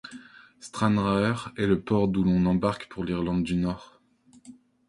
Stranraer 0.61 1.51
est 1.57 1.67
le 1.67 1.79
port 1.79 2.07
d'où 2.07 2.23
l'on 2.23 2.47
embarque 2.47 2.87
pour 2.89 3.03
l'Irlande 3.03 3.43
du 3.43 3.55
Nord. 3.55 4.01